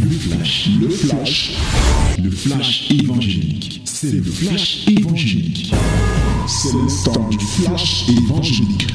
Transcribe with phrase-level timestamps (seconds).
[0.00, 1.58] Le flash, le flash,
[2.22, 3.82] le flash évangélique.
[3.84, 5.74] C'est le flash évangélique.
[6.46, 8.92] C'est le temps du flash évangélique.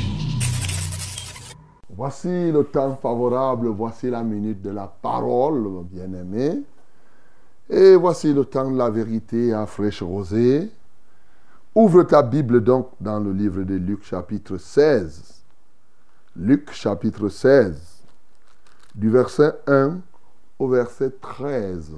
[1.95, 6.61] Voici le temps favorable, voici la minute de la parole, bien-aimé.
[7.69, 10.69] Et voici le temps de la vérité à fraîche rosée.
[11.73, 15.43] Ouvre ta Bible donc dans le livre de Luc chapitre 16.
[16.35, 17.75] Luc chapitre 16,
[18.95, 19.99] du verset 1
[20.61, 21.97] au verset 13.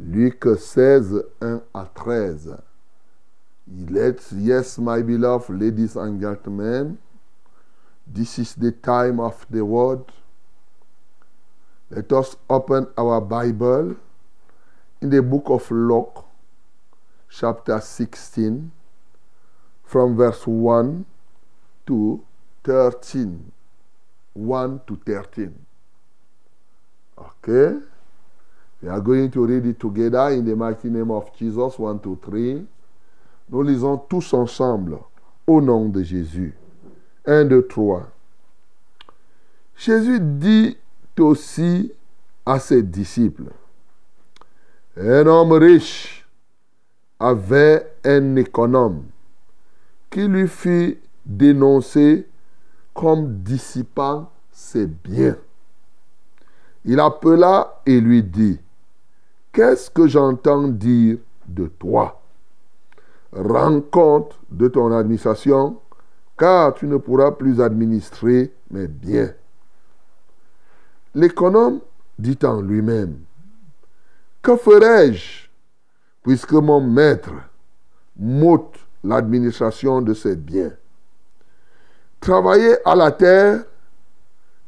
[0.00, 2.56] Luc 16, 1 à 13.
[3.90, 6.96] Let's, yes, my beloved ladies and gentlemen,
[8.06, 10.04] this is the time of the word.
[11.90, 13.96] Let us open our Bible
[15.02, 16.24] in the book of Luke,
[17.28, 18.72] chapter 16,
[19.84, 21.04] from verse 1
[21.86, 22.24] to
[22.64, 23.52] 13.
[24.32, 25.63] 1 to 13.
[27.46, 31.78] We are going to read it together in the mighty name of Jesus.
[31.78, 32.66] 1, 2, 3.
[33.50, 34.98] Nous lisons tous ensemble
[35.46, 36.54] au nom de Jésus.
[37.26, 38.08] 1, 2, 3.
[39.76, 40.76] Jésus dit
[41.18, 41.92] aussi
[42.46, 43.52] à ses disciples,
[44.96, 46.26] un homme riche
[47.18, 49.04] avait un économe
[50.10, 52.26] qui lui fit dénoncer
[52.92, 55.36] comme dissipant ses biens.
[56.84, 58.60] Il appela et lui dit,
[59.52, 62.20] Qu'est-ce que j'entends dire de toi?
[63.32, 65.80] Rends compte de ton administration,
[66.36, 69.32] car tu ne pourras plus administrer mes biens.
[71.14, 71.80] L'économe
[72.18, 73.18] dit en lui-même,
[74.42, 75.48] Que ferai-je
[76.22, 77.32] puisque mon maître
[78.16, 80.72] m'ôte l'administration de ses biens?
[82.20, 83.64] Travailler à la terre,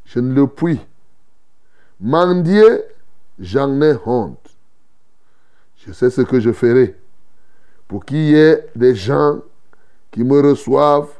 [0.05, 0.81] je ne le puis.
[2.01, 2.83] Mendier,
[3.39, 4.51] j'en ai honte.
[5.77, 6.97] Je sais ce que je ferai
[7.89, 9.41] pour qu'il y ait des gens
[10.11, 11.12] qui me reçoivent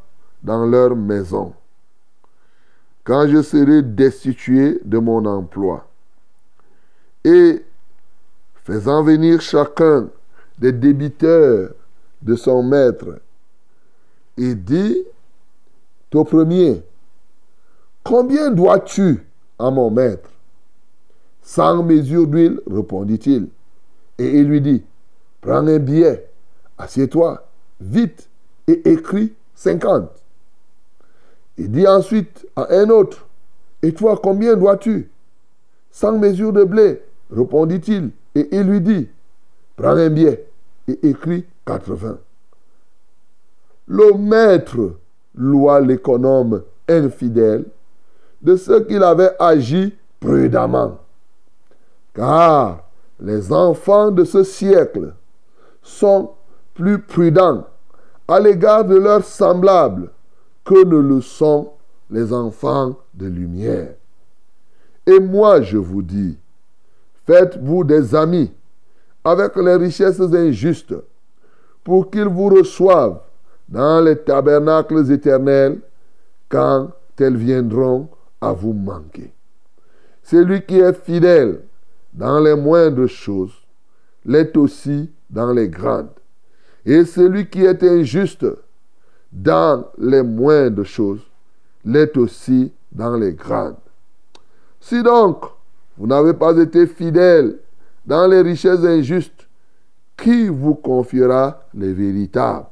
[0.43, 1.55] dans leur maison.
[3.05, 5.89] Quand je serai destitué de mon emploi.
[7.25, 7.65] Et
[8.65, 10.09] faisant venir chacun
[10.59, 11.71] des débiteurs
[12.23, 13.21] de son maître,
[14.37, 15.05] il dit
[16.17, 16.83] au premier,
[18.03, 19.23] combien dois-tu
[19.59, 20.31] à mon maître?
[21.47, 23.47] Cent mesures d'huile, répondit-il.
[24.19, 24.83] Et il lui dit,
[25.41, 26.29] prends un billet,
[26.77, 27.47] assieds-toi,
[27.81, 28.29] vite,
[28.67, 30.11] et écris cinquante.
[31.57, 33.29] Il dit ensuite à un autre,
[33.81, 35.09] et toi, combien dois-tu?
[35.93, 38.11] Cent mesures de blé, répondit-il.
[38.35, 39.09] Et il lui dit,
[39.77, 40.49] prends un billet
[40.89, 42.19] et écris quatre-vingts.
[43.87, 44.97] Le maître
[45.37, 47.67] loua l'économe infidèle
[48.43, 50.99] de ce qu'il avait agi prudemment.
[52.17, 52.83] Car
[53.21, 55.13] les enfants de ce siècle
[55.83, 56.31] sont
[56.75, 57.67] plus prudents
[58.27, 60.11] à l'égard de leurs semblables
[60.65, 61.73] que ne le sont
[62.11, 63.95] les enfants de lumière.
[65.07, 66.39] Et moi, je vous dis,
[67.27, 68.51] faites-vous des amis
[69.23, 70.95] avec les richesses injustes
[71.85, 73.21] pour qu'ils vous reçoivent
[73.69, 75.81] dans les tabernacles éternels
[76.49, 76.89] quand
[77.19, 78.09] elles viendront
[78.41, 79.33] à vous manquer.
[80.23, 81.61] Celui qui est fidèle
[82.17, 83.53] dans les moindres choses
[84.25, 86.11] l'est aussi dans les grandes.
[86.85, 88.47] Et celui qui est injuste
[89.31, 91.21] dans les moindres choses
[91.85, 93.77] l'est aussi dans les grandes.
[94.81, 95.45] Si donc
[95.97, 97.59] vous n'avez pas été fidèle
[98.05, 99.47] dans les richesses injustes,
[100.17, 102.67] qui vous confiera les véritables?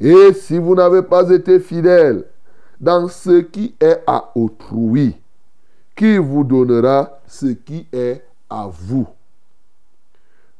[0.00, 2.24] Et si vous n'avez pas été fidèle
[2.80, 5.16] dans ce qui est à autrui,
[5.96, 9.06] qui vous donnera ce qui est à vous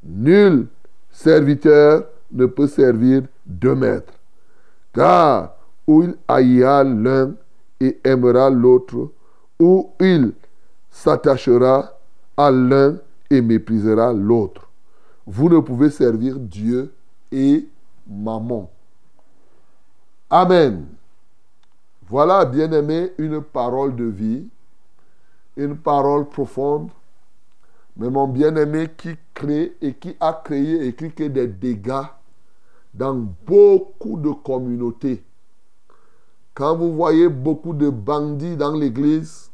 [0.02, 0.68] Nul
[1.10, 4.12] serviteur ne peut servir deux maîtres,
[4.92, 5.54] car
[5.86, 7.34] ou il haïra l'un
[7.80, 9.10] et aimera l'autre,
[9.58, 10.32] ou il
[10.90, 11.92] s'attachera
[12.36, 12.96] à l'un
[13.30, 14.68] et méprisera l'autre.
[15.26, 16.92] Vous ne pouvez servir Dieu
[17.32, 17.66] et
[18.06, 18.70] maman.
[20.30, 20.86] Amen.
[22.08, 24.48] Voilà, bien-aimé, une parole de vie,
[25.56, 26.90] une parole profonde,
[27.98, 32.06] mais mon bien-aimé qui crée et qui a créé et qui crée des dégâts
[32.94, 35.22] dans beaucoup de communautés.
[36.54, 39.50] Quand vous voyez beaucoup de bandits dans l'église,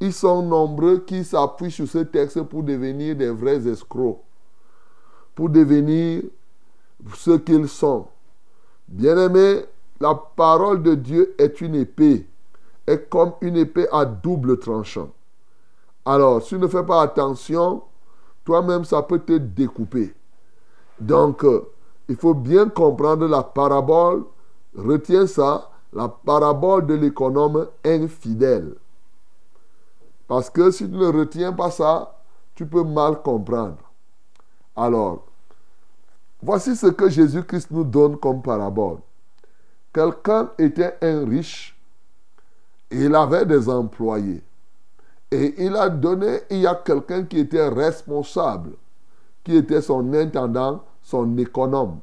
[0.00, 4.20] ils sont nombreux qui s'appuient sur ce texte pour devenir des vrais escrocs,
[5.34, 6.22] pour devenir
[7.14, 8.06] ce qu'ils sont.
[8.88, 9.64] Bien-aimé,
[10.00, 12.26] la parole de Dieu est une épée,
[12.86, 15.10] est comme une épée à double tranchant.
[16.06, 17.82] Alors, si tu ne fais pas attention,
[18.44, 20.14] toi-même, ça peut te découper.
[21.00, 21.68] Donc, euh,
[22.08, 24.24] il faut bien comprendre la parabole.
[24.76, 28.76] Retiens ça, la parabole de l'économe infidèle.
[30.28, 32.16] Parce que si tu ne retiens pas ça,
[32.54, 33.78] tu peux mal comprendre.
[34.76, 35.24] Alors,
[36.40, 38.98] voici ce que Jésus-Christ nous donne comme parabole.
[39.92, 41.76] Quelqu'un était un riche
[42.92, 44.45] et il avait des employés.
[45.30, 48.72] Et il a donné, il y a quelqu'un qui était responsable,
[49.42, 51.98] qui était son intendant, son économe.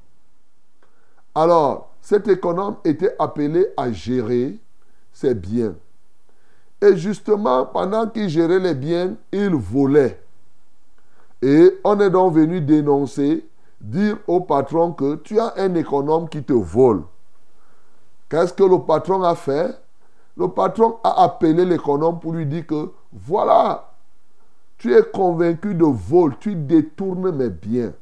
[1.33, 4.59] Alors, cet économe était appelé à gérer
[5.11, 5.73] ses biens.
[6.81, 10.21] Et justement, pendant qu'il gérait les biens, il volait.
[11.41, 13.45] Et on est donc venu dénoncer,
[13.79, 17.03] dire au patron que tu as un économe qui te vole.
[18.29, 19.77] Qu'est-ce que le patron a fait?
[20.35, 23.91] Le patron a appelé l'économe pour lui dire que voilà,
[24.77, 27.93] tu es convaincu de vol, tu détournes mes biens.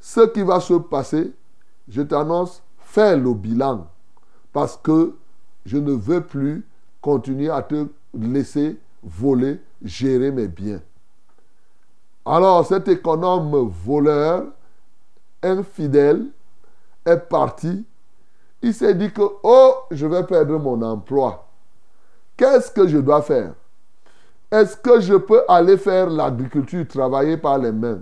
[0.00, 1.32] Ce qui va se passer,
[1.88, 3.86] je t'annonce, fais le bilan.
[4.52, 5.16] Parce que
[5.66, 6.66] je ne veux plus
[7.00, 10.80] continuer à te laisser voler, gérer mes biens.
[12.24, 14.44] Alors cet économe voleur,
[15.42, 16.26] infidèle,
[17.06, 17.84] est parti.
[18.62, 21.46] Il s'est dit que, oh, je vais perdre mon emploi.
[22.36, 23.52] Qu'est-ce que je dois faire?
[24.50, 28.00] Est-ce que je peux aller faire l'agriculture, travailler par les mains?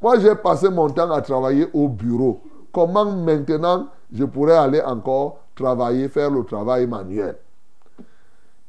[0.00, 2.42] Moi, j'ai passé mon temps à travailler au bureau.
[2.72, 7.36] Comment maintenant je pourrais aller encore travailler, faire le travail manuel?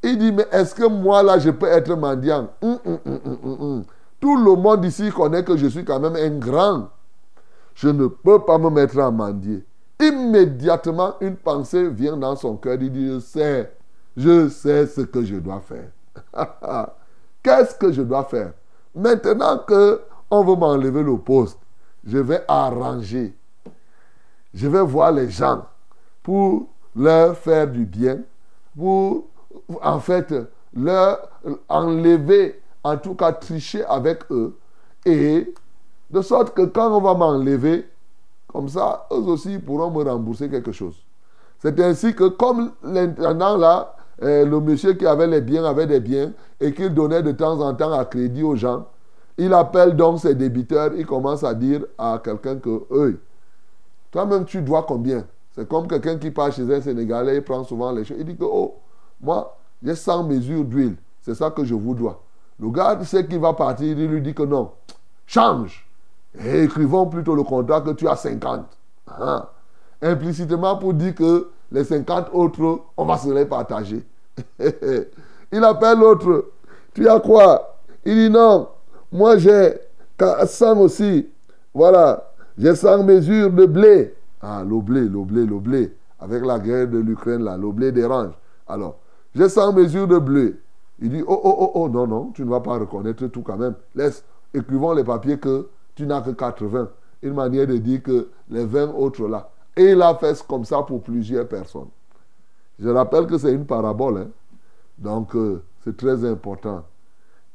[0.02, 2.48] Il dit, mais est-ce que moi là, je peux être mendiant?
[2.60, 6.88] Tout le monde ici connaît que je suis quand même un grand.
[7.74, 9.64] Je ne peux pas me mettre à mendier.
[10.00, 12.76] Immédiatement, une pensée vient dans son cœur.
[12.80, 13.72] Il dit, je sais,
[14.16, 15.90] je sais ce que je dois faire.
[17.42, 18.52] Qu'est-ce que je dois faire?
[18.94, 21.58] Maintenant que on veut m'enlever le poste,
[22.04, 23.34] je vais arranger.
[24.52, 25.66] Je vais voir les gens
[26.22, 28.20] pour leur faire du bien,
[28.76, 29.26] pour
[29.82, 30.34] en fait,
[30.74, 31.28] leur
[31.68, 34.58] enlever, en tout cas tricher avec eux,
[35.04, 35.52] et
[36.10, 37.88] de sorte que quand on va m'enlever,
[38.46, 41.04] comme ça, eux aussi pourront me rembourser quelque chose.
[41.58, 46.00] C'est ainsi que comme l'intendant là, euh, le monsieur qui avait les biens avait des
[46.00, 48.86] biens et qu'il donnait de temps en temps à crédit aux gens,
[49.38, 53.18] il appelle donc ses débiteurs, il commence à dire à quelqu'un que,
[54.10, 55.26] toi-même tu dois combien?
[55.54, 58.36] C'est comme quelqu'un qui part chez un Sénégalais, il prend souvent les choses, il dit
[58.36, 58.76] que, oh,
[59.20, 60.96] moi, j'ai 100 mesures d'huile.
[61.22, 62.22] C'est ça que je vous dois.
[62.58, 64.72] Le gars sait qu'il va partir, il lui dit que non.
[65.26, 65.85] Change.
[66.44, 68.66] Écrivons plutôt le contrat que tu as 50.
[69.18, 69.46] Hein?
[70.02, 74.04] Implicitement pour dire que les 50 autres, on va se les partager.
[74.58, 76.50] il appelle l'autre.
[76.94, 77.78] Tu as quoi?
[78.04, 78.68] Il dit non.
[79.10, 79.74] Moi j'ai
[80.18, 81.28] 100 aussi.
[81.72, 82.32] Voilà.
[82.58, 84.14] J'ai 100 mesures de blé.
[84.40, 85.94] Ah, le blé, le blé, le blé.
[86.20, 88.32] Avec la guerre de l'Ukraine, là, le blé dérange.
[88.66, 88.96] Alors,
[89.34, 90.60] j'ai 100 mesures de bleu.
[91.00, 93.58] Il dit, oh, oh, oh, oh, non, non, tu ne vas pas reconnaître tout quand
[93.58, 93.74] même.
[93.94, 94.24] Laisse,
[94.54, 96.88] écrivons les papiers que tu n'as que 80.
[97.22, 99.50] Une manière de dire que les 20 autres là.
[99.76, 101.88] Et il a fait comme ça pour plusieurs personnes.
[102.78, 104.18] Je rappelle que c'est une parabole.
[104.18, 104.28] Hein.
[104.98, 106.84] Donc, euh, c'est très important.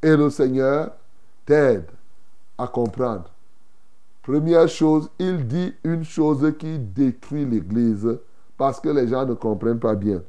[0.02, 0.92] Et le Seigneur
[1.46, 1.86] t'aide
[2.58, 3.26] à comprendre.
[4.24, 8.20] Première chose, il dit une chose qui détruit l'Église
[8.58, 10.22] parce que les gens ne comprennent pas bien.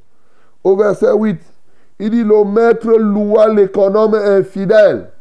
[0.64, 1.40] Au verset 8,
[1.99, 5.12] il dit le maître loua l'économe infidèle.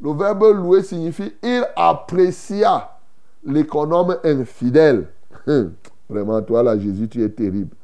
[0.00, 2.90] Le verbe louer signifie il apprécia
[3.44, 5.08] l'économe infidèle.
[5.46, 5.72] Hum,
[6.08, 7.74] vraiment, toi là, Jésus, tu es terrible.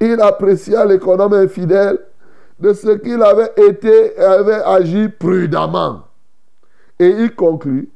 [0.00, 1.98] Il apprécia l'économe infidèle
[2.58, 6.02] de ce qu'il avait été et avait agi prudemment.
[6.98, 7.90] Et il conclut,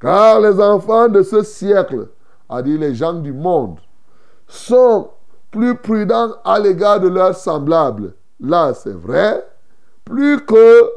[0.00, 2.08] car les enfants de ce siècle,
[2.48, 3.78] a dit les gens du monde,
[4.46, 5.10] sont
[5.50, 8.14] plus prudents à l'égard de leurs semblables.
[8.40, 9.46] Là, c'est vrai.
[10.04, 10.90] Plus que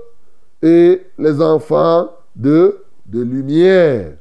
[0.61, 4.17] et les enfants de, de lumière.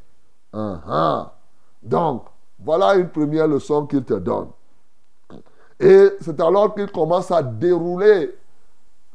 [1.83, 2.25] Donc,
[2.59, 4.49] voilà une première leçon qu'il te donne.
[5.78, 8.35] Et c'est alors qu'il commence à dérouler.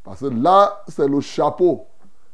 [0.03, 1.85] Parce que là, c'est le chapeau.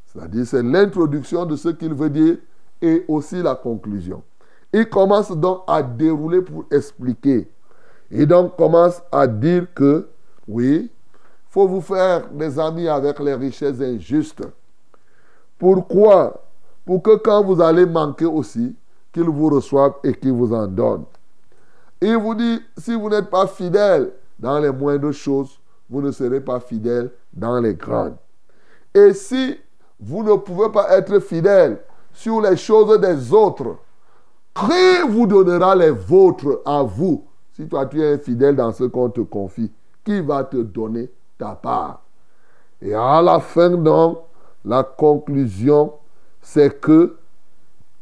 [0.05, 2.37] C'est-à-dire, c'est l'introduction de ce qu'il veut dire
[2.81, 4.23] et aussi la conclusion.
[4.73, 7.49] Il commence donc à dérouler pour expliquer.
[8.11, 10.07] Et donc commence à dire que,
[10.47, 10.89] oui,
[11.49, 14.43] faut vous faire des amis avec les richesses injustes.
[15.57, 16.43] Pourquoi?
[16.85, 18.75] Pour que quand vous allez manquer aussi,
[19.11, 21.05] qu'ils vous reçoivent et qu'ils vous en donnent.
[22.01, 25.59] Il vous dit, si vous n'êtes pas fidèle dans les moindres choses,
[25.89, 28.17] vous ne serez pas fidèle dans les grandes.
[28.93, 29.57] Et si
[29.99, 31.79] vous ne pouvez pas être fidèle
[32.13, 33.77] sur les choses des autres,
[34.53, 37.25] qui vous donnera les vôtres à vous?
[37.53, 39.71] Si toi tu es infidèle dans ce qu'on te confie,
[40.03, 42.01] qui va te donner ta part?
[42.81, 44.19] Et à la fin, donc,
[44.67, 45.93] la conclusion,
[46.41, 47.17] c'est que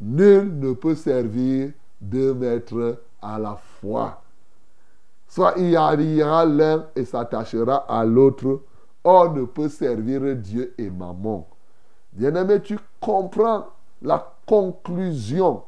[0.01, 4.23] nul ne peut servir deux maîtres à la fois.
[5.27, 8.61] Soit il arrivera l'un et s'attachera à l'autre,
[9.03, 11.47] on ne peut servir Dieu et maman.
[12.11, 13.67] Bien-aimé, tu comprends
[14.01, 15.63] la conclusion.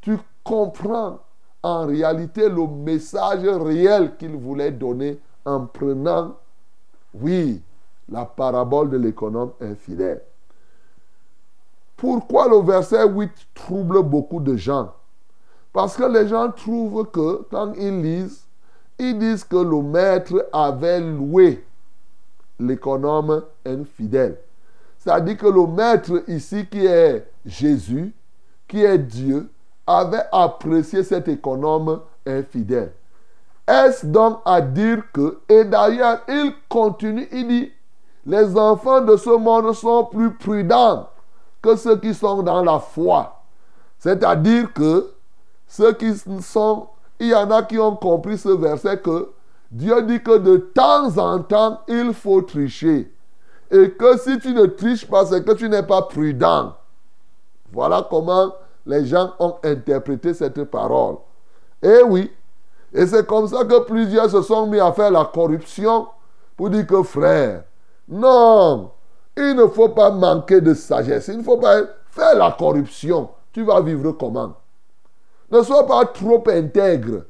[0.00, 1.18] Tu comprends
[1.64, 6.36] en réalité le message réel qu'il voulait donner en prenant,
[7.14, 7.60] oui,
[8.08, 10.22] la parabole de l'économe infidèle.
[11.96, 14.92] Pourquoi le verset 8 trouble beaucoup de gens?
[15.72, 18.46] Parce que les gens trouvent que quand ils lisent,
[18.98, 21.64] ils disent que le maître avait loué
[22.58, 24.38] l'économe infidèle.
[24.98, 28.12] C'est-à-dire que le maître ici, qui est Jésus,
[28.66, 29.50] qui est Dieu,
[29.86, 32.92] avait apprécié cet économe infidèle.
[33.68, 37.72] Est-ce donc à dire que, et d'ailleurs, il continue, il dit,
[38.26, 41.08] les enfants de ce monde sont plus prudents
[41.62, 43.42] que ceux qui sont dans la foi.
[43.98, 45.12] C'est-à-dire que
[45.68, 46.88] ceux qui sont,
[47.20, 49.30] il y en a qui ont compris ce verset que
[49.70, 53.12] Dieu dit que de temps en temps, il faut tricher.
[53.70, 56.74] Et que si tu ne triches pas, c'est que tu n'es pas prudent.
[57.72, 58.52] Voilà comment
[58.84, 61.16] les gens ont interprété cette parole.
[61.82, 62.30] Et oui,
[62.92, 66.06] et c'est comme ça que plusieurs se sont mis à faire la corruption
[66.56, 67.64] pour dire que frère,
[68.08, 68.92] non,
[69.36, 71.28] il ne faut pas manquer de sagesse.
[71.28, 73.30] Il ne faut pas faire la corruption.
[73.52, 74.54] Tu vas vivre comment?
[75.50, 77.24] Ne sois pas trop intègre.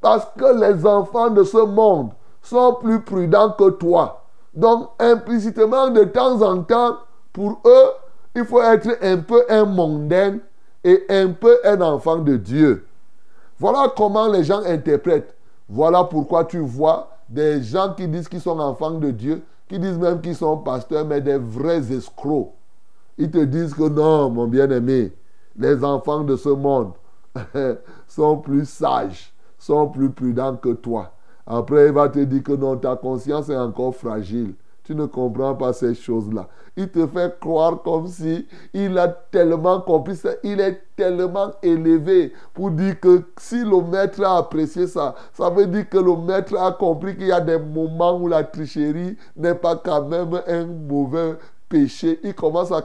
[0.00, 2.10] Parce que les enfants de ce monde
[2.40, 4.24] sont plus prudents que toi.
[4.54, 6.96] Donc, implicitement, de temps en temps,
[7.32, 7.90] pour eux,
[8.34, 10.38] il faut être un peu un mondain
[10.82, 12.86] et un peu un enfant de Dieu.
[13.58, 15.36] Voilà comment les gens interprètent.
[15.68, 19.96] Voilà pourquoi tu vois des gens qui disent qu'ils sont enfants de Dieu, qui disent
[19.96, 22.52] même qu'ils sont pasteurs, mais des vrais escrocs.
[23.16, 25.14] Ils te disent que non, mon bien-aimé,
[25.56, 26.92] les enfants de ce monde
[28.06, 31.14] sont plus sages, sont plus prudents que toi.
[31.46, 34.52] Après, il va te dire que non, ta conscience est encore fragile.
[34.84, 36.48] Tu ne comprends pas ces choses-là.
[36.76, 42.32] Il te fait croire comme si il a tellement compris ça, il est tellement élevé
[42.54, 46.56] pour dire que si le maître a apprécié ça, ça veut dire que le maître
[46.56, 50.64] a compris qu'il y a des moments où la tricherie n'est pas quand même un
[50.64, 51.34] mauvais
[51.68, 52.18] péché.
[52.24, 52.82] Il commence à,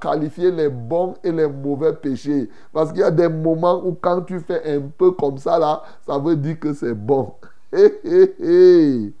[0.00, 2.48] qualifier les bons et les mauvais péchés.
[2.72, 5.82] Parce qu'il y a des moments où quand tu fais un peu comme ça là,
[6.06, 7.34] ça veut dire que c'est bon.
[7.72, 9.12] Hé, hé, hé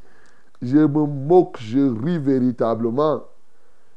[0.62, 3.22] je me moque, je ris véritablement.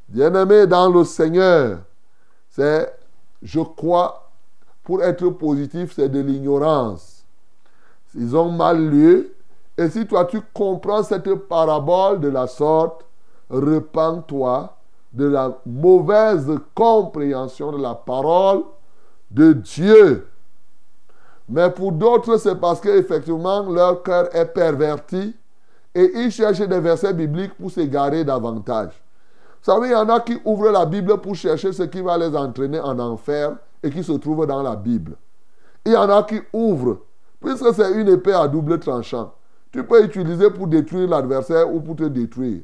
[0.09, 1.79] Bien-aimé dans le Seigneur,
[2.49, 2.91] c'est,
[3.41, 4.31] je crois,
[4.83, 7.23] pour être positif, c'est de l'ignorance.
[8.15, 9.31] Ils ont mal lu.
[9.77, 13.05] Et si toi, tu comprends cette parabole de la sorte,
[13.49, 14.75] repens-toi
[15.13, 18.63] de la mauvaise compréhension de la parole
[19.31, 20.27] de Dieu.
[21.47, 25.35] Mais pour d'autres, c'est parce qu'effectivement, leur cœur est perverti
[25.95, 29.01] et ils cherchent des versets bibliques pour s'égarer davantage.
[29.63, 32.17] Vous savez, il y en a qui ouvrent la Bible pour chercher ce qui va
[32.17, 35.15] les entraîner en enfer et qui se trouve dans la Bible.
[35.85, 36.97] Il y en a qui ouvrent,
[37.39, 39.33] puisque c'est une épée à double tranchant.
[39.71, 42.61] Tu peux utiliser pour détruire l'adversaire ou pour te détruire.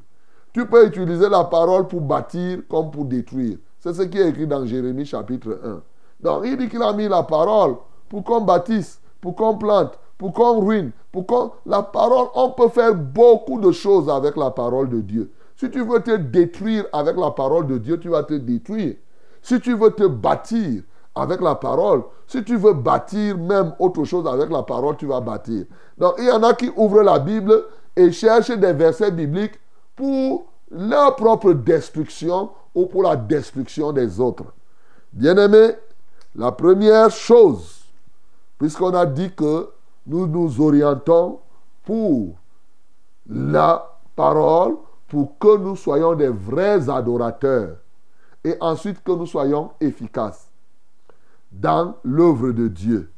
[0.53, 3.57] Tu peux utiliser la parole pour bâtir comme pour détruire.
[3.79, 5.81] C'est ce qui est écrit dans Jérémie chapitre 1.
[6.21, 7.75] Donc il dit qu'il a mis la parole
[8.09, 11.51] pour qu'on bâtisse, pour qu'on plante, pour qu'on ruine, pour qu'on...
[11.65, 15.31] La parole, on peut faire beaucoup de choses avec la parole de Dieu.
[15.57, 18.97] Si tu veux te détruire avec la parole de Dieu, tu vas te détruire.
[19.41, 20.83] Si tu veux te bâtir
[21.15, 25.21] avec la parole, si tu veux bâtir même autre chose avec la parole, tu vas
[25.21, 25.65] bâtir.
[25.97, 27.59] Donc il y en a qui ouvrent la Bible
[27.95, 29.59] et cherchent des versets bibliques
[29.95, 34.45] pour leur propre destruction ou pour la destruction des autres.
[35.11, 35.71] Bien-aimé,
[36.35, 37.85] la première chose,
[38.59, 39.67] puisqu'on a dit que
[40.11, 41.39] nous nous orientons
[41.85, 42.35] pour
[43.29, 44.75] la parole,
[45.07, 47.77] pour que nous soyons des vrais adorateurs
[48.43, 50.49] et ensuite que nous soyons efficaces
[51.49, 53.09] dans l'œuvre de Dieu.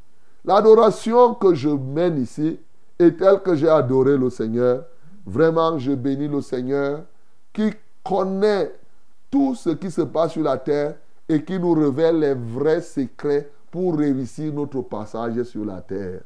[0.44, 2.60] L'adoration que je mène ici
[3.00, 4.84] est telle que j'ai adoré le Seigneur.
[5.26, 7.02] Vraiment, je bénis le Seigneur
[7.52, 7.72] qui
[8.04, 8.72] connaît
[9.32, 10.94] tout ce qui se passe sur la terre
[11.28, 16.20] et qui nous révèle les vrais secrets pour réussir notre passage sur la terre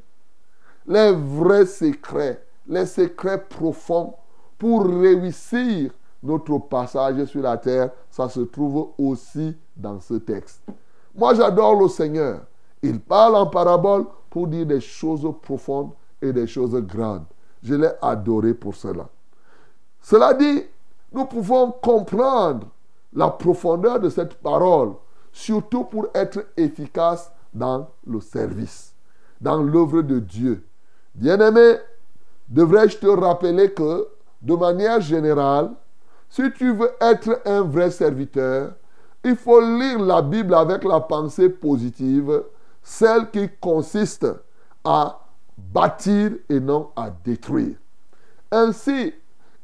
[0.89, 4.15] les vrais secrets, les secrets profonds
[4.57, 5.93] pour réussir
[6.23, 10.63] notre passage sur la terre, ça se trouve aussi dans ce texte.
[11.15, 12.41] Moi, j'adore le Seigneur.
[12.83, 15.93] Il parle en parabole pour dire des choses profondes
[16.23, 17.27] et des choses grandes.
[17.63, 19.09] Je l'ai adoré pour cela.
[20.01, 20.65] Cela dit,
[21.13, 22.67] nous pouvons comprendre
[23.13, 24.93] la profondeur de cette parole,
[25.33, 28.95] surtout pour être efficace dans le service,
[29.41, 30.68] dans l'œuvre de Dieu.
[31.19, 31.79] Bien-aimé,
[32.49, 34.07] devrais-je te rappeler que,
[34.41, 35.71] de manière générale,
[36.29, 38.71] si tu veux être un vrai serviteur,
[39.25, 42.45] il faut lire la Bible avec la pensée positive,
[42.85, 44.29] celle qui consiste
[44.85, 45.19] à
[45.57, 47.75] bâtir et non à détruire.
[48.53, 49.13] Ainsi,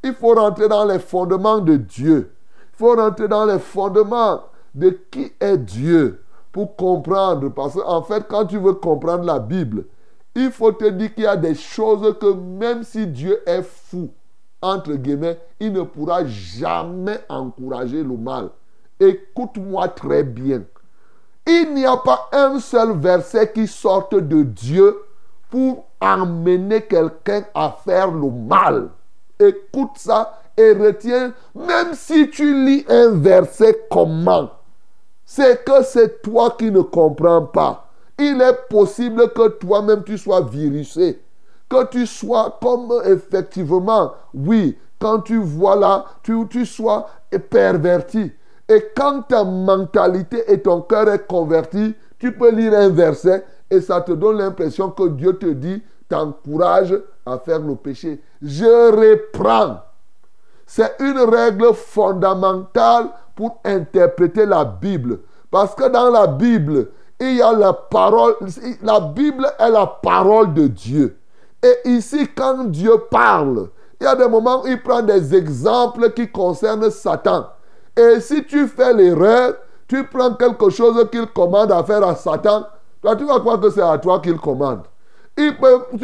[0.03, 2.33] il faut rentrer dans les fondements de Dieu.
[2.73, 4.43] Il faut rentrer dans les fondements
[4.75, 6.21] de qui est Dieu
[6.51, 7.49] pour comprendre.
[7.51, 9.85] Parce qu'en fait, quand tu veux comprendre la Bible,
[10.35, 14.11] il faut te dire qu'il y a des choses que même si Dieu est fou,
[14.61, 18.51] entre guillemets, il ne pourra jamais encourager le mal.
[18.99, 20.63] Écoute-moi très bien.
[21.47, 24.97] Il n'y a pas un seul verset qui sorte de Dieu
[25.51, 28.89] pour amener quelqu'un à faire le mal.
[29.39, 34.51] Écoute ça et retiens, même si tu lis un verset comment,
[35.25, 37.84] c'est que c'est toi qui ne comprends pas.
[38.19, 41.21] Il est possible que toi-même tu sois virusé
[41.69, 47.07] que tu sois comme effectivement, oui, quand tu vois là, tu, sois
[47.51, 48.33] perverti.
[48.69, 53.81] Et quand ta mentalité et ton cœur est converti, tu peux lire un verset et
[53.81, 56.95] ça te donne l'impression que Dieu te dit, t'encourage
[57.27, 58.23] à faire le péché.
[58.41, 59.81] Je reprends.
[60.67, 65.21] C'est une règle fondamentale pour interpréter la Bible.
[65.51, 66.89] Parce que dans la Bible,
[67.21, 68.35] il y a la parole.
[68.83, 71.17] La Bible est la parole de Dieu.
[71.63, 73.69] Et ici, quand Dieu parle,
[74.01, 77.47] il y a des moments où il prend des exemples qui concernent Satan.
[77.97, 79.55] Et si tu fais l'erreur,
[79.87, 82.67] tu prends quelque chose qu'il commande à faire à Satan,
[83.01, 84.83] toi, tu vas croire que c'est à toi qu'il commande.
[85.37, 85.53] Tu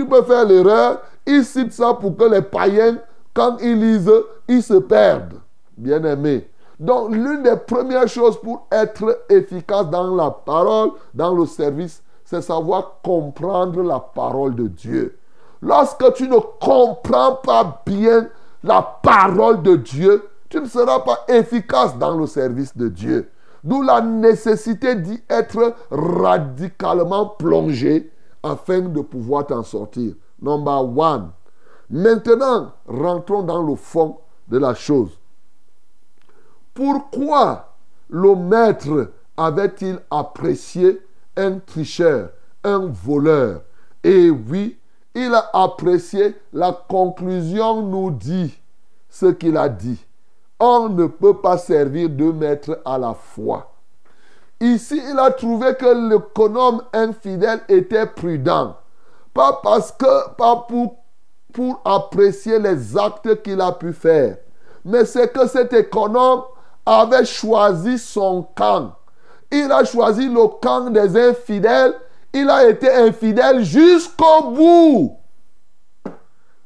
[0.06, 2.98] peux faire l'erreur, il cite ça pour que les païens,
[3.32, 4.12] quand ils lisent,
[4.48, 5.34] ils se perdent.
[5.76, 6.49] Bien aimé.
[6.80, 12.40] Donc, l'une des premières choses pour être efficace dans la parole, dans le service, c'est
[12.40, 15.18] savoir comprendre la parole de Dieu.
[15.60, 18.28] Lorsque tu ne comprends pas bien
[18.64, 23.30] la parole de Dieu, tu ne seras pas efficace dans le service de Dieu.
[23.62, 28.10] D'où la nécessité d'y être radicalement plongé
[28.42, 30.14] afin de pouvoir t'en sortir.
[30.40, 31.30] Number one.
[31.90, 34.16] Maintenant, rentrons dans le fond
[34.48, 35.19] de la chose.
[36.74, 37.74] Pourquoi
[38.08, 41.00] le maître avait-il apprécié
[41.36, 42.30] un tricheur,
[42.64, 43.62] un voleur?
[44.02, 44.78] Et oui,
[45.14, 48.58] il a apprécié la conclusion, nous dit
[49.08, 50.04] ce qu'il a dit.
[50.58, 53.72] On ne peut pas servir deux maîtres à la fois.
[54.60, 58.76] Ici, il a trouvé que l'économe infidèle était prudent.
[59.32, 60.96] Pas parce que, pas pour,
[61.52, 64.36] pour apprécier les actes qu'il a pu faire,
[64.84, 66.42] mais c'est que cet économe
[66.90, 68.92] avait choisi son camp.
[69.50, 71.94] Il a choisi le camp des infidèles
[72.32, 75.16] il a été infidèle jusqu'au bout.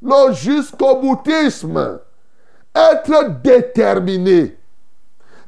[0.02, 2.00] Le jusqu'au boutisme.
[2.74, 4.58] Être déterminé.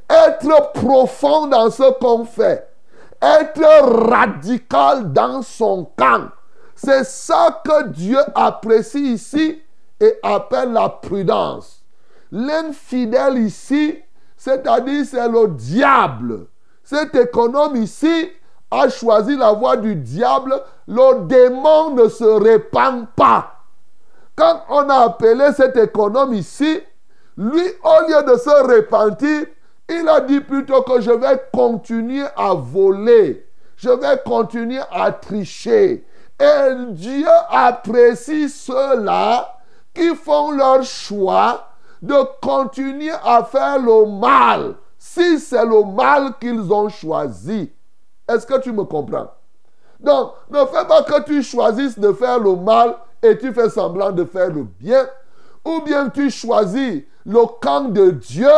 [0.09, 2.67] Être profond dans ce qu'on fait.
[3.21, 6.29] Être radical dans son camp.
[6.75, 9.61] C'est ça que Dieu apprécie ici
[10.01, 11.83] et appelle la prudence.
[12.31, 13.99] L'infidèle ici,
[14.46, 16.46] c'est-à-dire c'est le diable.
[16.85, 18.30] Cet économe ici,
[18.70, 20.54] a choisi la voie du diable,
[20.87, 23.54] le démon ne se répand pas.
[24.37, 26.80] Quand on a appelé cet économe ici,
[27.37, 29.46] lui, au lieu de se repentir,
[29.88, 36.06] il a dit plutôt que je vais continuer à voler, je vais continuer à tricher.
[36.38, 39.59] Et Dieu apprécie ceux-là
[39.92, 41.65] qui font leur choix
[42.02, 47.72] de continuer à faire le mal, si c'est le mal qu'ils ont choisi.
[48.28, 49.30] Est-ce que tu me comprends?
[50.00, 54.12] Donc, ne fais pas que tu choisisses de faire le mal et tu fais semblant
[54.12, 55.06] de faire le bien.
[55.64, 58.48] Ou bien tu choisis le camp de Dieu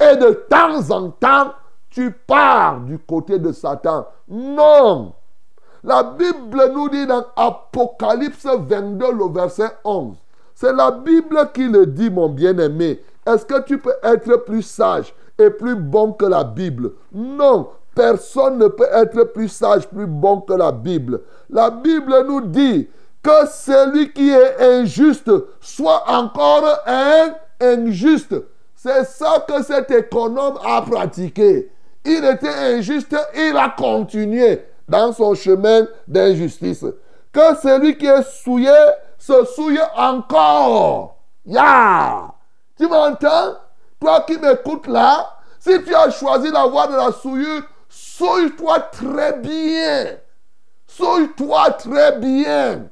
[0.00, 1.52] et de temps en temps,
[1.90, 4.06] tu pars du côté de Satan.
[4.28, 5.14] Non.
[5.82, 10.16] La Bible nous dit dans Apocalypse 22, le verset 11.
[10.60, 13.00] C'est la Bible qui le dit, mon bien-aimé.
[13.26, 16.92] Est-ce que tu peux être plus sage et plus bon que la Bible?
[17.14, 17.70] Non.
[17.94, 21.22] Personne ne peut être plus sage, plus bon que la Bible.
[21.48, 22.90] La Bible nous dit
[23.22, 25.30] que celui qui est injuste
[25.62, 28.34] soit encore un injuste.
[28.76, 31.72] C'est ça que cet économe a pratiqué.
[32.04, 36.84] Il était injuste, il a continué dans son chemin d'injustice.
[37.32, 38.74] Que celui qui est souillé
[39.20, 41.16] se souille encore.
[41.44, 42.32] Ya!
[42.76, 43.54] Tu m'entends?
[44.00, 50.16] Toi qui m'écoutes là, si tu as choisi la de la souillure, souille-toi très bien.
[50.86, 52.88] Souille-toi très bien.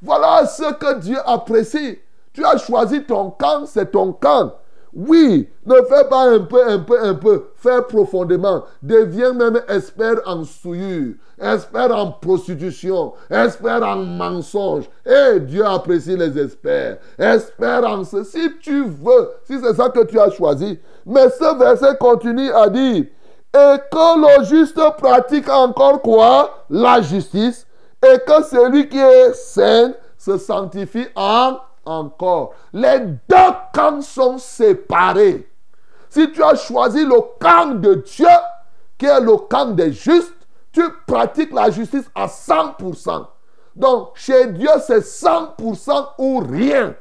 [0.00, 1.98] Voilà ce que Dieu apprécie.
[2.32, 4.52] Tu as choisi ton camp, c'est ton camp.
[4.94, 7.44] Oui, ne fais pas un peu, un peu, un peu.
[7.56, 8.64] Fais profondément.
[8.82, 14.90] Deviens même expert en souillure, expert en prostitution, expert en mensonge.
[15.06, 16.98] Et Dieu apprécie les experts.
[17.18, 18.22] Expert en ce.
[18.22, 20.78] Si tu veux, si c'est ça que tu as choisi.
[21.06, 23.06] Mais ce verset continue à dire
[23.54, 26.64] et que le juste pratique encore quoi?
[26.70, 27.66] La justice.
[28.02, 32.54] Et que celui qui est saint se sanctifie en encore.
[32.72, 35.48] Les deux camps sont séparés.
[36.08, 38.26] Si tu as choisi le camp de Dieu,
[38.98, 40.34] qui est le camp des justes,
[40.72, 43.26] tu pratiques la justice à 100%.
[43.74, 46.94] Donc, chez Dieu, c'est 100% ou rien.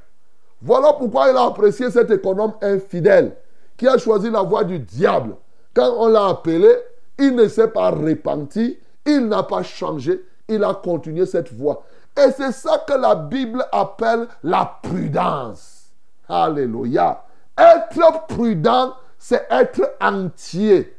[0.62, 3.36] Voilà pourquoi il a apprécié cet économe infidèle
[3.78, 5.36] qui a choisi la voie du diable.
[5.74, 6.70] Quand on l'a appelé,
[7.17, 11.84] il ne s'est pas repenti, il n'a pas changé, il a continué cette voie.
[12.24, 15.92] Et c'est ça que la Bible appelle la prudence.
[16.30, 17.24] Alléluia.
[17.58, 20.98] Être prudent, c'est être entier.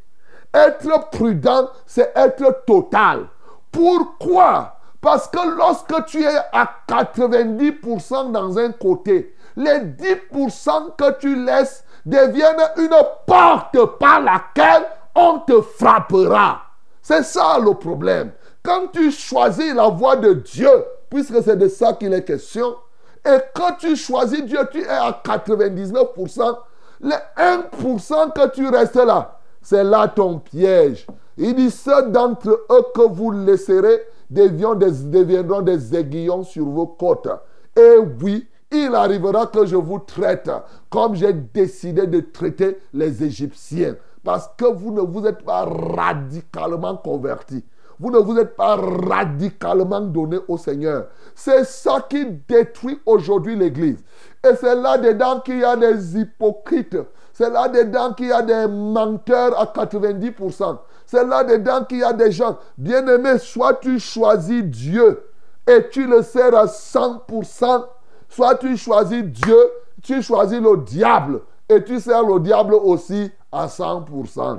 [0.52, 3.26] Être prudent, c'est être total.
[3.70, 4.76] Pourquoi?
[5.00, 11.84] Parce que lorsque tu es à 90% dans un côté, les 10% que tu laisses
[12.04, 16.62] deviennent une porte par laquelle on te frappera.
[17.00, 18.32] C'est ça le problème.
[18.62, 20.70] Quand tu choisis la voie de Dieu,
[21.12, 22.74] puisque c'est de ça qu'il est question,
[23.24, 26.56] et quand tu choisis Dieu, tu es à 99%,
[27.02, 31.06] les 1% que tu restes là, c'est là ton piège.
[31.36, 37.28] Il dit, ceux d'entre eux que vous laisserez deviendront des, aiguillons sur vos côtes.
[37.76, 40.50] Et oui, il arrivera que je vous traite
[40.88, 43.96] comme j'ai décidé de traiter les Égyptiens.
[44.24, 47.64] Parce que vous ne vous êtes pas radicalement convertis.
[48.02, 51.06] Vous ne vous êtes pas radicalement donné au Seigneur.
[51.36, 54.02] C'est ça qui détruit aujourd'hui l'Église.
[54.42, 56.98] Et c'est là-dedans qu'il y a des hypocrites.
[57.32, 60.78] C'est là-dedans qu'il y a des menteurs à 90%.
[61.06, 62.58] C'est là-dedans qu'il y a des gens.
[62.76, 65.22] Bien-aimés, soit tu choisis Dieu
[65.68, 67.84] et tu le sers à 100%,
[68.28, 69.70] soit tu choisis Dieu,
[70.02, 74.58] tu choisis le diable et tu sers le diable aussi à 100%.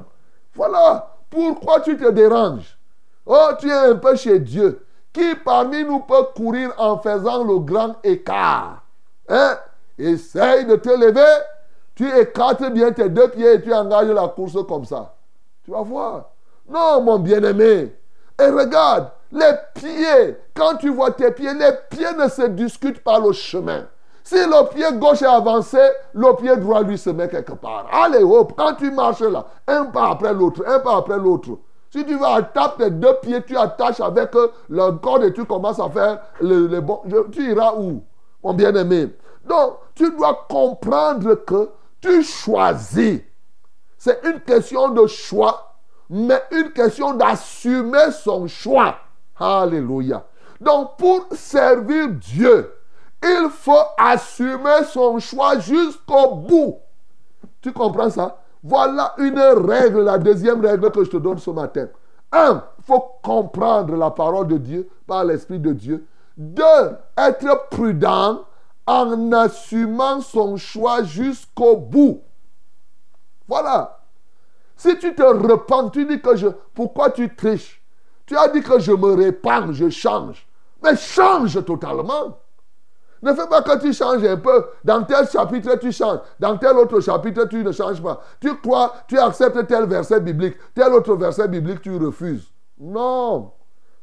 [0.56, 2.78] Voilà pourquoi tu te déranges.
[3.26, 4.86] Oh, tu es un peu chez Dieu.
[5.12, 8.84] Qui parmi nous peut courir en faisant le grand écart?
[9.30, 9.58] Hein?
[9.98, 11.44] Essaye de te lever.
[11.96, 15.16] Tu écartes bien tes deux pieds et tu engages la course comme ça.
[15.64, 16.32] Tu vas voir.
[16.68, 17.96] Non, mon bien-aimé.
[18.42, 23.20] Et regarde, les pieds, quand tu vois tes pieds, les pieds ne se discutent pas
[23.20, 23.86] le chemin.
[24.24, 25.80] Si le pied gauche est avancé,
[26.14, 27.88] le pied droit lui se met quelque part.
[27.92, 31.58] Allez, hop, quand tu marches là, un pas après l'autre, un pas après l'autre.
[31.94, 35.46] Si tu vas attaquer tes deux pieds, tu attaches avec euh, le corde et tu
[35.46, 37.04] commences à faire le, bon.
[37.32, 38.04] Tu iras où,
[38.44, 39.16] mon bien-aimé?
[39.46, 41.70] Donc, tu dois comprendre que
[42.02, 43.22] tu choisis.
[43.96, 45.76] C'est une question de choix,
[46.10, 48.96] mais une question d'assumer son choix.
[49.40, 50.26] Alléluia.
[50.60, 52.74] Donc, pour servir Dieu,
[53.22, 56.80] il faut assumer son choix jusqu'au bout.
[57.62, 58.40] Tu comprends ça?
[58.64, 61.88] Voilà une règle, la deuxième règle que je te donne ce matin.
[62.32, 66.08] Un, il faut comprendre la parole de Dieu par l'Esprit de Dieu.
[66.38, 68.46] Deux, être prudent
[68.88, 72.22] en assumant son choix jusqu'au bout.
[73.48, 74.00] Voilà.
[74.76, 76.48] Si tu te repens, tu dis que je...
[76.74, 77.82] Pourquoi tu triches?
[78.26, 80.48] Tu as dit que je me répands, je change.
[80.82, 82.40] Mais change totalement.
[83.24, 84.66] Ne fais pas que tu changes un peu.
[84.84, 86.20] Dans tel chapitre, tu changes.
[86.38, 88.20] Dans tel autre chapitre, tu ne changes pas.
[88.42, 90.58] Tu crois, tu acceptes tel verset biblique.
[90.76, 92.52] Tel autre verset biblique, tu refuses.
[92.78, 93.54] Non.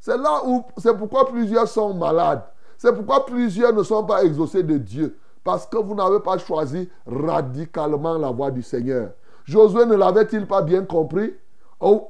[0.01, 2.43] C'est là où, c'est pourquoi plusieurs sont malades.
[2.79, 5.19] C'est pourquoi plusieurs ne sont pas exaucés de Dieu.
[5.45, 9.11] Parce que vous n'avez pas choisi radicalement la voie du Seigneur.
[9.45, 11.35] Josué ne l'avait-il pas bien compris?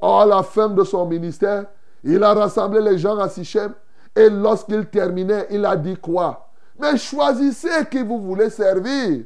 [0.01, 1.65] À la fin de son ministère,
[2.05, 3.73] il a rassemblé les gens à Sichem.
[4.15, 6.47] Et lorsqu'il terminait, il a dit quoi?
[6.81, 9.23] Mais choisissez qui vous voulez servir.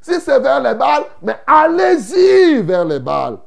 [0.00, 3.38] Si c'est vers les balles, mais allez-y vers les balles.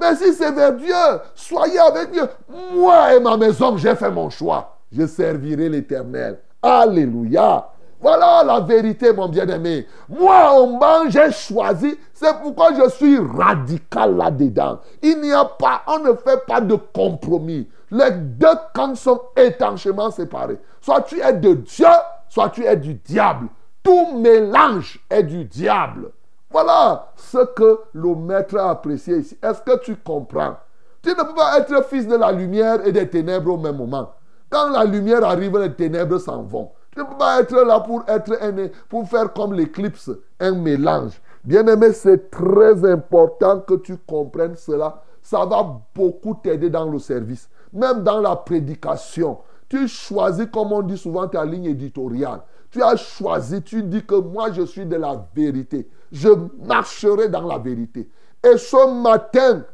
[0.00, 0.94] Mais si c'est vers Dieu,
[1.34, 2.26] soyez avec Dieu.
[2.74, 4.78] Moi et ma maison, j'ai fait mon choix.
[4.90, 6.38] Je servirai l'Éternel.
[6.62, 7.68] Alléluia.
[8.00, 9.86] Voilà la vérité, mon bien-aimé.
[10.08, 11.96] Moi, au moins, j'ai choisi.
[12.12, 14.80] C'est pourquoi je suis radical là-dedans.
[15.00, 17.68] Il n'y a pas, on ne fait pas de compromis.
[17.92, 20.58] Les deux camps sont étanchement séparés.
[20.80, 21.86] Soit tu es de Dieu,
[22.32, 23.48] soit tu es du diable.
[23.82, 26.12] Tout mélange est du diable.
[26.50, 29.38] Voilà ce que le maître a apprécié ici.
[29.42, 30.56] Est-ce que tu comprends?
[31.02, 34.14] Tu ne peux pas être fils de la lumière et des ténèbres au même moment.
[34.48, 36.70] Quand la lumière arrive, les ténèbres s'en vont.
[36.92, 41.20] Tu ne peux pas être là pour, être un, pour faire comme l'éclipse, un mélange.
[41.44, 45.02] Bien-aimé, c'est très important que tu comprennes cela.
[45.20, 49.38] Ça va beaucoup t'aider dans le service, même dans la prédication.
[49.72, 52.42] Tu choisis, comme on dit souvent, ta ligne éditoriale.
[52.70, 55.88] Tu as choisi, tu dis que moi je suis de la vérité.
[56.12, 56.28] Je
[56.62, 58.10] marcherai dans la vérité.
[58.44, 59.64] Et ce matin,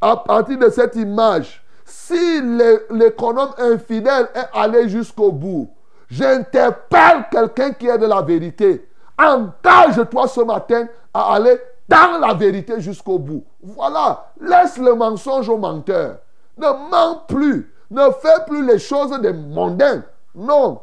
[0.00, 5.68] à partir de cette image, si l'économe infidèle est allé jusqu'au bout,
[6.08, 8.88] J'interpelle quelqu'un qui est de la vérité.
[9.18, 13.44] Engage-toi ce matin à aller dans la vérité jusqu'au bout.
[13.60, 14.30] Voilà.
[14.40, 16.18] Laisse le mensonge au menteur.
[16.56, 17.74] Ne mens plus.
[17.90, 20.04] Ne fais plus les choses des mondains.
[20.34, 20.80] Non.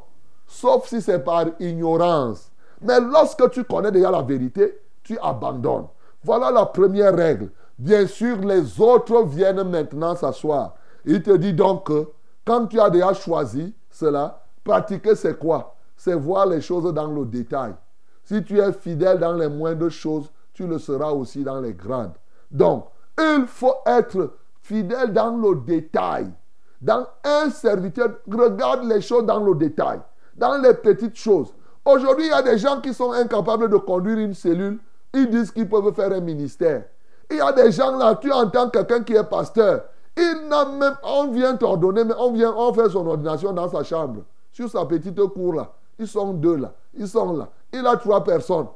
[0.48, 2.52] Sauf si c'est par ignorance.
[2.82, 5.88] Mais lorsque tu connais déjà la vérité, tu abandonnes.
[6.24, 7.52] Voilà la première règle.
[7.78, 10.76] Bien sûr, les autres viennent maintenant s'asseoir.
[11.06, 12.08] Il te dit donc que
[12.46, 15.76] quand tu as déjà choisi cela, Pratiquer, c'est quoi?
[15.96, 17.76] C'est voir les choses dans le détail.
[18.24, 22.16] Si tu es fidèle dans les moindres choses, tu le seras aussi dans les grandes.
[22.50, 22.88] Donc,
[23.18, 26.32] il faut être fidèle dans le détail.
[26.86, 30.00] Dans un serviteur, regarde les choses dans le détail,
[30.38, 31.52] dans les petites choses.
[31.84, 34.78] Aujourd'hui, il y a des gens qui sont incapables de conduire une cellule.
[35.12, 36.84] Ils disent qu'ils peuvent faire un ministère.
[37.32, 39.86] Il y a des gens là, tu entends quelqu'un qui est pasteur.
[40.16, 43.84] Il n'a même, on vient t'ordonner, mais on vient, on fait son ordination dans sa
[43.84, 44.22] chambre
[44.52, 45.72] sur sa petite cour là.
[45.98, 46.72] Ils sont deux là.
[46.94, 47.50] Ils sont là.
[47.74, 48.68] Il a trois personnes.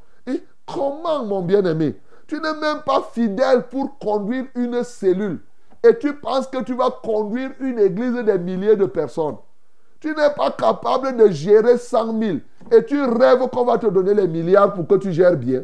[0.65, 5.41] Comment, mon bien-aimé, tu n'es même pas fidèle pour conduire une cellule?
[5.84, 9.38] Et tu penses que tu vas conduire une église de milliers de personnes.
[10.00, 12.38] Tu n'es pas capable de gérer 100 000.
[12.72, 15.63] Et tu rêves qu'on va te donner les milliards pour que tu gères bien.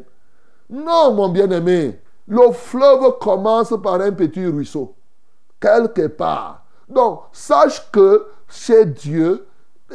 [0.70, 2.00] Non, mon bien-aimé.
[2.28, 4.96] Le fleuve commence par un petit ruisseau.
[5.60, 6.66] Quelque part.
[6.90, 9.46] Donc, sache que chez Dieu,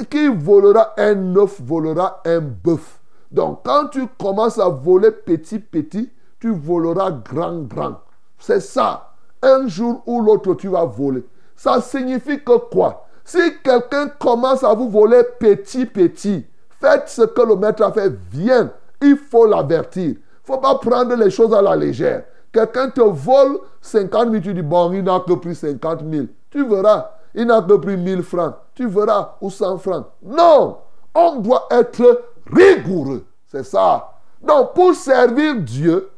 [0.08, 3.00] qui volera un œuf volera un bœuf.
[3.30, 8.00] Donc quand tu commences à voler petit petit, tu voleras grand grand.
[8.38, 9.09] C'est ça.
[9.42, 11.24] Un jour ou l'autre, tu vas voler.
[11.56, 13.06] Ça signifie que quoi?
[13.24, 16.46] Si quelqu'un commence à vous voler petit petit,
[16.80, 18.12] faites ce que le maître a fait.
[18.30, 20.10] Viens, il faut l'avertir.
[20.10, 22.24] Il ne faut pas prendre les choses à la légère.
[22.52, 26.26] Quelqu'un te vole 50 000, tu dis, bon, il n'a que pris 50 000.
[26.50, 28.54] Tu verras, il n'a que pris 1000 francs.
[28.74, 30.06] Tu verras, ou 100 francs.
[30.22, 30.78] Non,
[31.14, 32.22] on doit être
[32.52, 33.24] rigoureux.
[33.46, 34.12] C'est ça.
[34.42, 36.10] Donc, pour servir Dieu,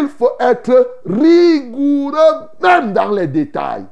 [0.00, 3.86] il faut être rigoureux même dans les détails.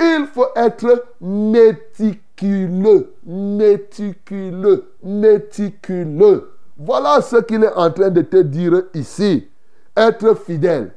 [0.00, 6.52] Il faut être méticuleux, méticuleux, méticuleux.
[6.78, 9.48] Voilà ce qu'il est en train de te dire ici.
[9.96, 10.92] Être fidèle.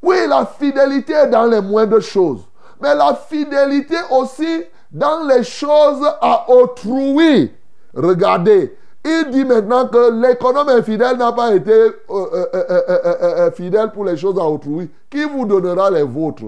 [0.00, 2.46] Oui, la fidélité est dans les moindres choses
[2.84, 7.52] mais la fidélité aussi dans les choses à autrui.
[7.94, 14.04] Regardez, il dit maintenant que l'économe infidèle n'a pas été euh, euh, euh, fidèle pour
[14.04, 14.90] les choses à autrui.
[15.10, 16.44] Qui vous donnera les vôtres?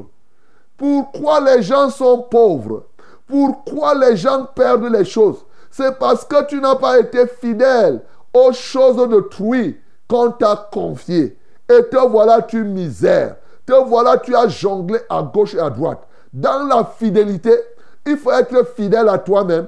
[0.76, 2.84] Pourquoi les gens sont pauvres?
[3.26, 5.44] Pourquoi les gens perdent les choses?
[5.70, 8.00] C'est parce que tu n'as pas été fidèle
[8.32, 11.36] aux choses d'autrui qu'on t'a confiées.
[11.68, 13.36] Et te voilà tu misère.
[13.66, 16.06] Te voilà tu as jonglé à gauche et à droite.
[16.32, 17.52] Dans la fidélité,
[18.06, 19.66] il faut être fidèle à toi-même,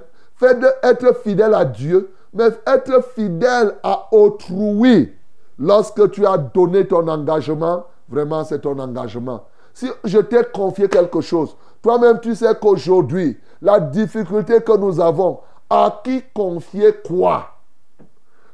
[0.82, 5.14] être fidèle à Dieu, mais être fidèle à autrui.
[5.58, 9.44] Lorsque tu as donné ton engagement, vraiment c'est ton engagement.
[9.74, 15.40] Si je t'ai confié quelque chose, toi-même tu sais qu'aujourd'hui, la difficulté que nous avons,
[15.70, 17.48] à qui confier quoi?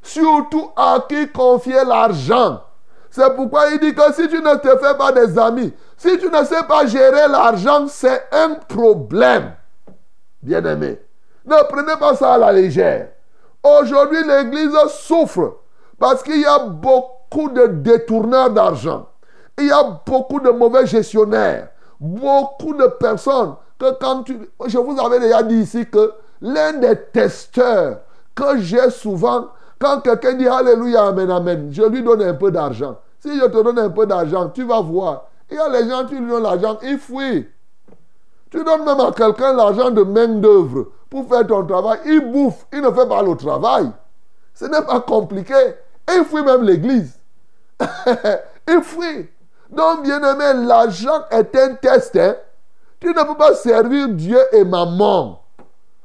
[0.02, 2.60] Surtout à qui confier l'argent.
[3.10, 6.28] C'est pourquoi il dit que si tu ne te fais pas des amis, si tu
[6.28, 9.52] ne sais pas gérer l'argent, c'est un problème.
[10.42, 11.00] Bien-aimé,
[11.46, 13.13] ne prenez pas ça à la légère.
[13.64, 15.56] Aujourd'hui, l'Église souffre
[15.98, 19.08] parce qu'il y a beaucoup de détourneurs d'argent.
[19.58, 21.70] Il y a beaucoup de mauvais gestionnaires.
[21.98, 24.38] Beaucoup de personnes que quand tu...
[24.66, 28.00] Je vous avais déjà dit ici que l'un des testeurs
[28.34, 29.48] que j'ai souvent,
[29.78, 32.98] quand quelqu'un dit Alléluia, Amen, Amen, je lui donne un peu d'argent.
[33.20, 35.28] Si je te donne un peu d'argent, tu vas voir.
[35.50, 37.48] Il y a les gens, tu lui donnes l'argent, il fuit.
[38.50, 42.00] Tu donnes même à quelqu'un l'argent de main d'œuvre pour faire ton travail.
[42.06, 43.88] Il bouffe, il ne fait pas le travail.
[44.52, 45.54] Ce n'est pas compliqué.
[45.54, 47.16] Et il fuit même l'église.
[48.68, 49.28] il fuit.
[49.70, 52.16] Donc, bien aimé, l'argent est un test.
[52.16, 52.34] Hein.
[52.98, 55.40] Tu ne peux pas servir Dieu et maman.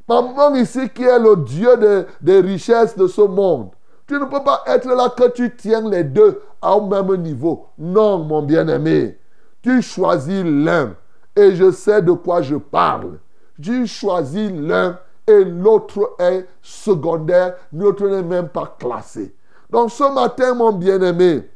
[0.08, 3.72] Maman ici qui est le Dieu des richesses de ce monde.
[4.06, 7.66] Tu ne peux pas être là que tu tiens les deux au même niveau.
[7.80, 9.18] Non, mon bien-aimé.
[9.64, 10.94] Tu choisis l'un.
[11.36, 13.18] Et je sais de quoi je parle.
[13.62, 17.56] Tu choisis l'un et l'autre est secondaire.
[17.74, 19.36] L'autre n'est même pas classé.
[19.70, 21.50] Donc ce matin, mon bien-aimé,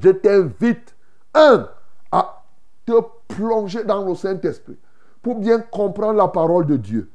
[0.00, 0.94] je t'invite,
[1.34, 1.68] un,
[2.10, 2.42] à
[2.84, 2.92] te
[3.28, 4.78] plonger dans le Saint-Esprit
[5.22, 7.10] pour bien comprendre la parole de Dieu.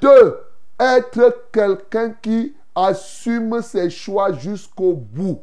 [0.00, 0.36] Deux,
[0.78, 5.42] être quelqu'un qui assume ses choix jusqu'au bout.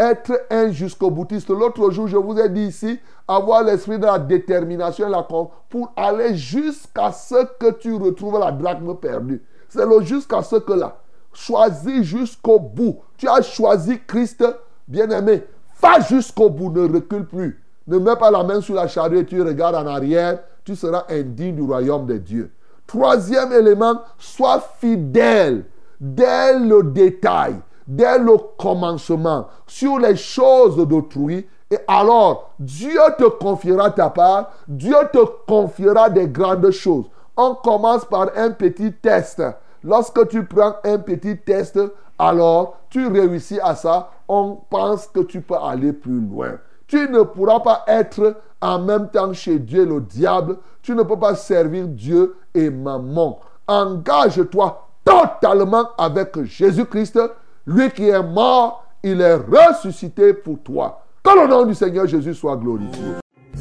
[0.00, 1.50] Être un jusqu'au boutiste.
[1.50, 5.92] L'autre jour, je vous ai dit ici, avoir l'esprit de la détermination et la pour
[5.94, 9.42] aller jusqu'à ce que tu retrouves la drachme perdue.
[9.68, 10.96] C'est le jusqu'à ce que là.
[11.34, 13.00] Choisis jusqu'au bout.
[13.18, 14.42] Tu as choisi Christ,
[14.88, 15.44] bien-aimé.
[15.82, 17.62] Va jusqu'au bout, ne recule plus.
[17.86, 20.38] Ne mets pas la main sur la charrue et tu regardes en arrière.
[20.64, 22.52] Tu seras indigne du royaume de Dieu.
[22.86, 25.66] Troisième élément, sois fidèle
[26.00, 27.56] dès le détail,
[27.90, 31.46] dès le commencement, sur les choses d'autrui.
[31.72, 37.06] Et alors, Dieu te confiera ta part, Dieu te confiera des grandes choses.
[37.36, 39.42] On commence par un petit test.
[39.82, 41.80] Lorsque tu prends un petit test,
[42.16, 46.58] alors tu réussis à ça, on pense que tu peux aller plus loin.
[46.86, 50.58] Tu ne pourras pas être en même temps chez Dieu le diable.
[50.82, 53.40] Tu ne peux pas servir Dieu et maman.
[53.66, 57.18] Engage-toi totalement avec Jésus-Christ.
[57.66, 61.04] Lui qui est mort, il est ressuscité pour toi.
[61.22, 63.02] Que le nom du Seigneur Jésus soit glorifié.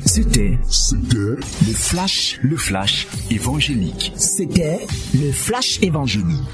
[0.05, 0.57] C'était,
[1.11, 1.37] le
[1.73, 4.13] flash, le flash évangélique.
[4.15, 6.47] C'était le flash évangélique.